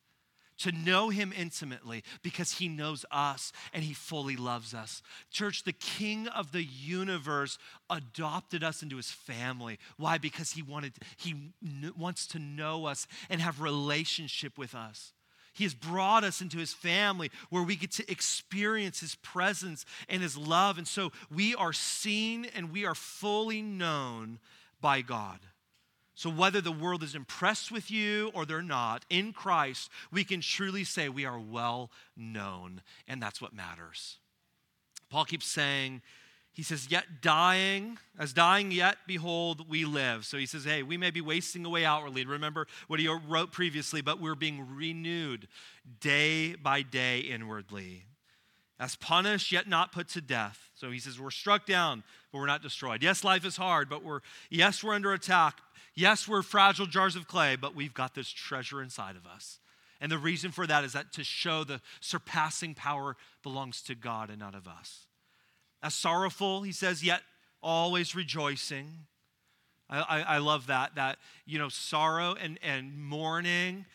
[0.60, 5.02] to know him intimately because he knows us and he fully loves us.
[5.30, 7.58] Church, the king of the universe
[7.90, 9.78] adopted us into his family.
[9.98, 10.16] Why?
[10.16, 11.52] Because he wanted he
[11.98, 15.12] wants to know us and have relationship with us.
[15.52, 20.22] He has brought us into his family where we get to experience his presence and
[20.22, 20.78] his love.
[20.78, 24.38] And so we are seen and we are fully known
[24.80, 25.40] by God.
[26.14, 30.42] So, whether the world is impressed with you or they're not, in Christ, we can
[30.42, 34.18] truly say we are well known, and that's what matters.
[35.08, 36.02] Paul keeps saying
[36.60, 40.26] he says, Yet dying, as dying, yet behold, we live.
[40.26, 42.26] So he says, Hey, we may be wasting away outwardly.
[42.26, 45.48] Remember what he wrote previously, but we're being renewed
[46.00, 48.04] day by day inwardly.
[48.78, 50.68] As punished, yet not put to death.
[50.74, 53.02] So he says, We're struck down, but we're not destroyed.
[53.02, 55.60] Yes, life is hard, but we're, yes, we're under attack.
[55.94, 59.60] Yes, we're fragile jars of clay, but we've got this treasure inside of us.
[59.98, 64.28] And the reason for that is that to show the surpassing power belongs to God
[64.28, 65.06] and not of us.
[65.82, 67.22] As sorrowful, he says, yet
[67.62, 69.06] always rejoicing.
[69.88, 73.86] I, I, I love that, that, you know, sorrow and, and mourning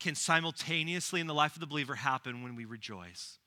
[0.00, 3.38] can simultaneously in the life of the believer happen when we rejoice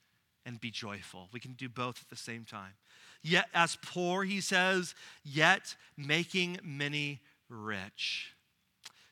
[0.45, 1.29] and be joyful.
[1.31, 2.73] We can do both at the same time.
[3.21, 7.19] Yet, as poor, he says, yet making many
[7.49, 8.33] rich.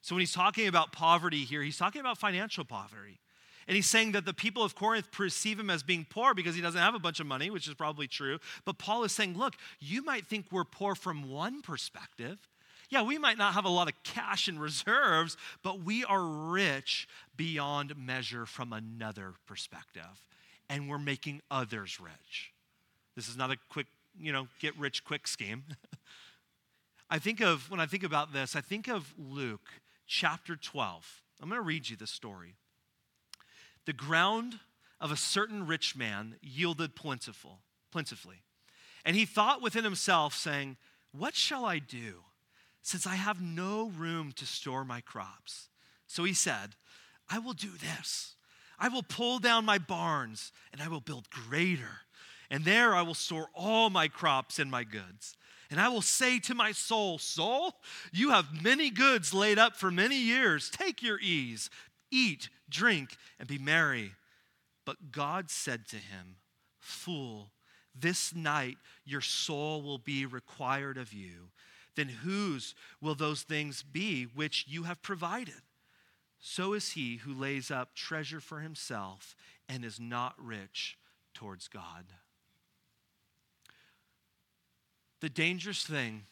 [0.02, 3.20] So, when he's talking about poverty here, he's talking about financial poverty.
[3.68, 6.62] And he's saying that the people of Corinth perceive him as being poor because he
[6.62, 8.38] doesn't have a bunch of money, which is probably true.
[8.64, 12.38] But Paul is saying, look, you might think we're poor from one perspective.
[12.90, 17.08] Yeah, we might not have a lot of cash and reserves, but we are rich
[17.36, 20.04] beyond measure from another perspective.
[20.70, 22.52] And we're making others rich.
[23.16, 23.88] This is not a quick,
[24.20, 25.64] you know, get rich quick scheme.
[27.10, 29.70] I think of, when I think about this, I think of Luke
[30.06, 31.22] chapter 12.
[31.42, 32.56] I'm going to read you the story.
[33.86, 34.60] The ground
[35.00, 37.60] of a certain rich man yielded plentiful,
[37.92, 38.44] plentifully.
[39.04, 40.78] And he thought within himself, saying,
[41.12, 42.24] What shall I do,
[42.82, 45.70] since I have no room to store my crops?
[46.08, 46.76] So he said,
[47.30, 48.36] I will do this.
[48.80, 52.02] I will pull down my barns, and I will build greater.
[52.50, 55.36] And there I will store all my crops and my goods.
[55.70, 57.74] And I will say to my soul, Soul,
[58.12, 60.70] you have many goods laid up for many years.
[60.70, 61.70] Take your ease,
[62.12, 64.14] eat, drink, and be merry.
[64.86, 66.38] But God said to him,
[66.80, 67.52] Fool,
[67.94, 71.50] this night your soul will be required of you.
[71.96, 75.62] Then whose will those things be which you have provided?
[76.40, 79.36] So is he who lays up treasure for himself
[79.68, 80.98] and is not rich
[81.34, 82.06] towards God.
[85.22, 86.26] The dangerous thing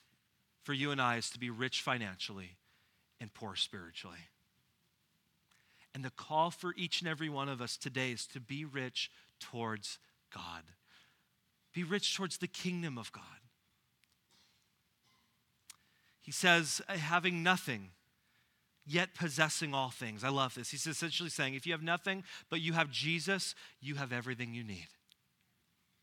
[0.64, 2.58] for you and I is to be rich financially
[3.20, 4.30] and poor spiritually.
[5.94, 9.12] And the call for each and every one of us today is to be rich
[9.40, 10.00] towards
[10.34, 10.64] God.
[11.74, 13.24] Be rich towards the kingdom of God.
[16.22, 17.90] He says, having nothing,
[18.86, 20.24] yet possessing all things.
[20.24, 20.72] I love this.
[20.72, 24.64] He's essentially saying, if you have nothing, but you have Jesus, you have everything you
[24.64, 24.88] need.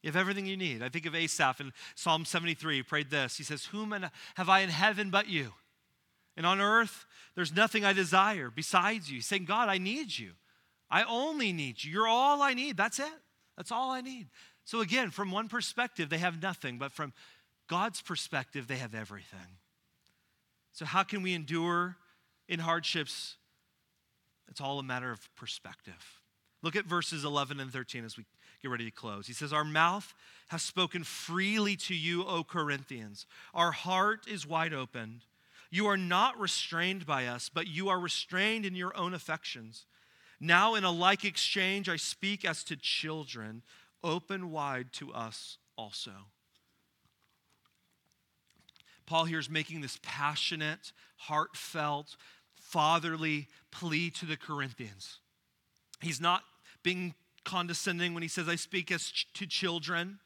[0.02, 0.82] You have everything you need.
[0.82, 2.76] I think of Asaph in Psalm 73.
[2.76, 3.36] He prayed this.
[3.36, 3.94] He says, Whom
[4.34, 5.52] have I in heaven but you?
[6.36, 9.16] And on earth, there's nothing I desire besides you.
[9.16, 10.32] He's saying, God, I need you.
[10.90, 11.92] I only need you.
[11.92, 12.76] You're all I need.
[12.76, 13.12] That's it.
[13.56, 14.28] That's all I need.
[14.64, 17.12] So, again, from one perspective, they have nothing, but from
[17.68, 19.58] God's perspective, they have everything.
[20.72, 21.96] So, how can we endure
[22.48, 23.36] in hardships?
[24.48, 26.20] It's all a matter of perspective.
[26.62, 28.24] Look at verses 11 and 13 as we
[28.60, 29.26] get ready to close.
[29.26, 30.14] He says, Our mouth
[30.48, 33.26] has spoken freely to you, O Corinthians.
[33.54, 35.22] Our heart is wide open.
[35.70, 39.86] You are not restrained by us, but you are restrained in your own affections.
[40.40, 43.62] Now, in a like exchange, I speak as to children.
[44.02, 46.12] Open wide to us also.
[49.06, 52.16] Paul here is making this passionate, heartfelt,
[52.54, 55.18] fatherly plea to the Corinthians.
[56.00, 56.42] He's not
[56.82, 57.14] being
[57.44, 60.20] condescending when he says, I speak as ch- to children,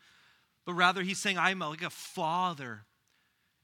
[0.65, 2.85] but rather he's saying, I'm like a father.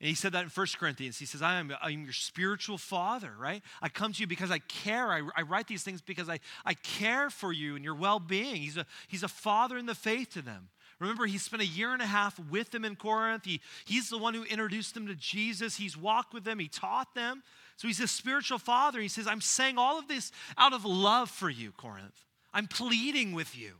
[0.01, 1.19] And he said that in 1 Corinthians.
[1.19, 3.63] He says, I am I'm your spiritual father, right?
[3.83, 5.09] I come to you because I care.
[5.09, 8.57] I, I write these things because I, I care for you and your well being.
[8.57, 10.69] He's a, he's a father in the faith to them.
[11.01, 13.45] Remember, he spent a year and a half with them in Corinth.
[13.45, 15.77] He, he's the one who introduced them to Jesus.
[15.77, 17.43] He's walked with them, he taught them.
[17.77, 19.01] So he's a spiritual father.
[19.01, 22.25] He says, I'm saying all of this out of love for you, Corinth.
[22.53, 23.73] I'm pleading with you.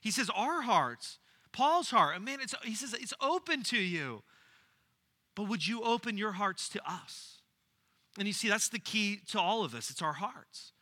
[0.00, 1.18] He says, Our hearts,
[1.52, 4.22] Paul's heart, man, it's, he says, it's open to you.
[5.34, 7.38] But would you open your hearts to us?
[8.18, 10.72] And you see, that's the key to all of us it's our hearts.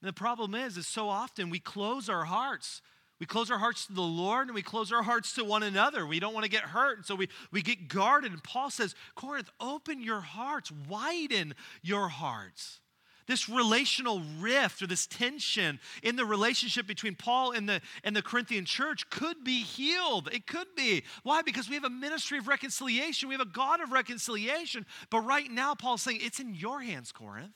[0.00, 2.82] And the problem is, is so often we close our hearts
[3.22, 6.04] we close our hearts to the Lord and we close our hearts to one another.
[6.04, 6.96] We don't want to get hurt.
[6.96, 8.32] And so we, we get guarded.
[8.32, 12.80] And Paul says, Corinth, open your hearts, widen your hearts.
[13.26, 18.22] This relational rift or this tension in the relationship between Paul and the, and the
[18.22, 20.28] Corinthian church could be healed.
[20.32, 21.04] It could be.
[21.22, 21.42] Why?
[21.42, 24.86] Because we have a ministry of reconciliation, we have a God of reconciliation.
[25.10, 27.54] But right now, Paul's saying, it's in your hands, Corinth.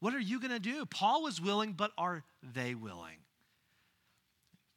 [0.00, 0.86] What are you going to do?
[0.86, 2.22] Paul was willing, but are
[2.54, 3.16] they willing?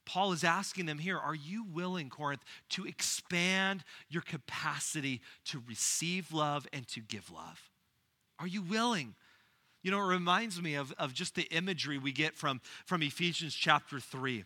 [0.06, 6.34] Paul is asking them here Are you willing, Corinth, to expand your capacity to receive
[6.34, 7.70] love and to give love?
[8.40, 9.16] Are you willing?
[9.84, 13.56] You know, it reminds me of, of just the imagery we get from, from Ephesians
[13.56, 14.44] chapter 3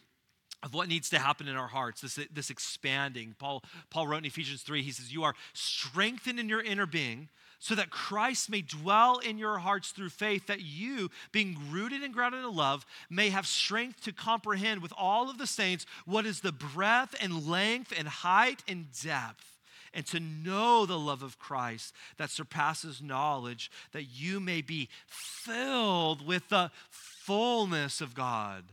[0.64, 3.36] of what needs to happen in our hearts, this, this expanding.
[3.38, 7.30] Paul, Paul wrote in Ephesians 3, he says, You are strengthened in your inner being
[7.60, 12.14] so that Christ may dwell in your hearts through faith, that you, being rooted and
[12.14, 16.42] grounded in love, may have strength to comprehend with all of the saints what is
[16.42, 19.55] the breadth and length and height and depth,
[19.96, 26.28] and to know the love of Christ that surpasses knowledge, that you may be filled
[26.28, 28.66] with the fullness of God.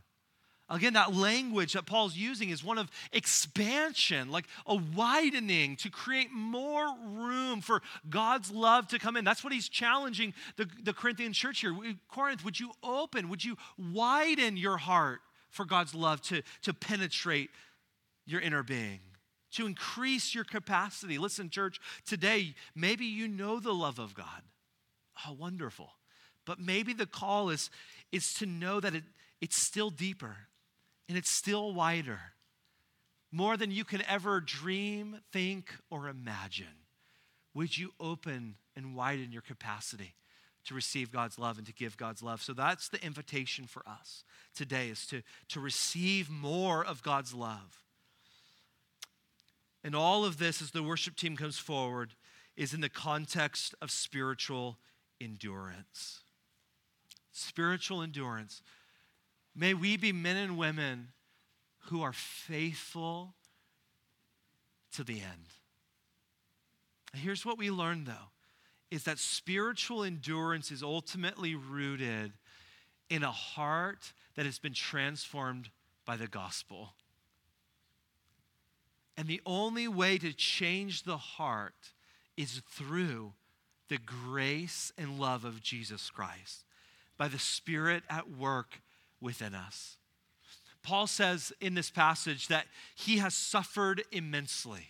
[0.69, 6.33] Again, that language that Paul's using is one of expansion, like a widening to create
[6.33, 9.25] more room for God's love to come in.
[9.25, 11.77] That's what he's challenging the, the Corinthian church here.
[12.09, 15.21] Corinth, would you open, would you widen your heart
[15.51, 17.51] for God's love to, to penetrate
[18.25, 19.01] your inner being?
[19.53, 21.19] To increase your capacity.
[21.19, 24.43] Listen, church, today, maybe you know the love of God.
[25.27, 25.91] Oh, wonderful.
[26.45, 27.71] But maybe the call is,
[28.11, 29.05] is to know that it,
[29.41, 30.37] it's still deeper
[31.09, 32.21] and it's still wider,
[33.31, 36.67] more than you can ever dream, think, or imagine.
[37.55, 40.15] Would you open and widen your capacity
[40.65, 42.41] to receive God's love and to give God's love?
[42.41, 44.25] So that's the invitation for us
[44.55, 47.83] today is to, to receive more of God's love.
[49.85, 52.15] And all of this, as the worship team comes forward,
[52.57, 54.79] is in the context of spiritual
[55.21, 56.21] endurance.
[57.33, 58.63] Spiritual endurance.
[59.55, 61.09] May we be men and women
[61.87, 63.35] who are faithful
[64.95, 65.47] to the end.
[67.15, 68.31] Here's what we learn though
[68.91, 72.33] is that spiritual endurance is ultimately rooted
[73.09, 75.71] in a heart that has been transformed
[76.05, 76.93] by the gospel.
[79.23, 81.93] And the only way to change the heart
[82.37, 83.35] is through
[83.89, 86.65] the grace and love of Jesus Christ,
[87.17, 88.81] by the Spirit at work
[89.21, 89.97] within us.
[90.83, 92.67] Paul says in this passage that
[92.97, 94.89] he has suffered immensely.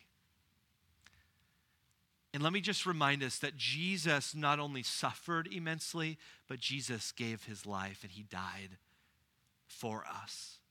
[2.33, 6.17] And let me just remind us that Jesus not only suffered immensely,
[6.49, 8.79] but Jesus gave his life and he died
[9.67, 10.62] for us.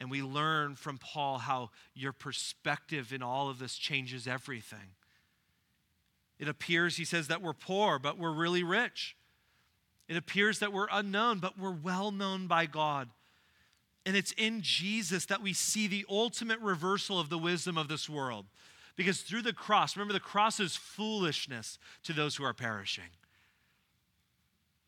[0.00, 4.94] And we learn from Paul how your perspective in all of this changes everything.
[6.38, 9.16] It appears, he says, that we're poor, but we're really rich.
[10.08, 13.08] It appears that we're unknown, but we're well known by God.
[14.06, 18.08] And it's in Jesus that we see the ultimate reversal of the wisdom of this
[18.08, 18.46] world.
[18.96, 23.10] Because through the cross, remember, the cross is foolishness to those who are perishing.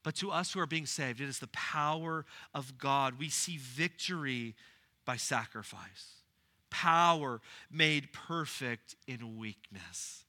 [0.03, 3.19] But to us who are being saved, it is the power of God.
[3.19, 4.55] We see victory
[5.11, 6.23] by sacrifice,
[6.71, 10.23] power made perfect in weakness.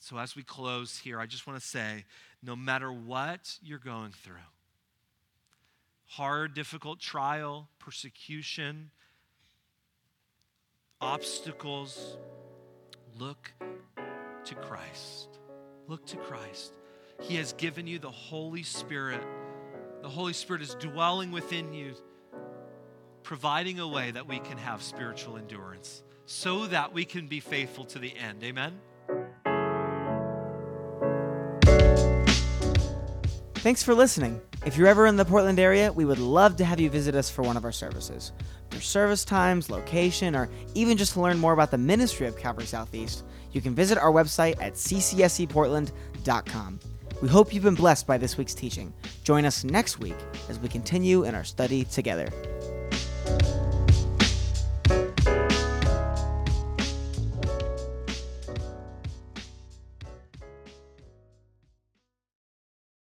[0.00, 2.04] So, as we close here, I just want to say
[2.42, 4.50] no matter what you're going through,
[6.06, 8.90] hard, difficult trial, persecution,
[11.00, 12.16] obstacles,
[13.20, 13.52] look
[14.46, 15.28] to Christ.
[15.86, 16.72] Look to Christ.
[17.20, 19.22] He has given you the Holy Spirit.
[20.02, 21.94] The Holy Spirit is dwelling within you,
[23.24, 27.84] providing a way that we can have spiritual endurance so that we can be faithful
[27.86, 28.44] to the end.
[28.44, 28.78] Amen.
[33.56, 34.42] Thanks for listening.
[34.66, 37.30] If you're ever in the Portland area, we would love to have you visit us
[37.30, 38.32] for one of our services.
[38.70, 42.66] For service times, location, or even just to learn more about the ministry of Calvary
[42.66, 46.80] Southeast, you can visit our website at ccseportland.com.
[47.22, 48.92] We hope you've been blessed by this week's teaching.
[49.22, 50.16] Join us next week
[50.50, 52.28] as we continue in our study together.